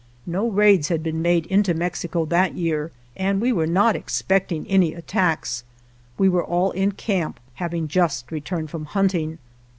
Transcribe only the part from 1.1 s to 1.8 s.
made into